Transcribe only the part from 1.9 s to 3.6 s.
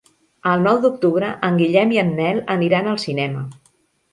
i en Nel aniran al cinema.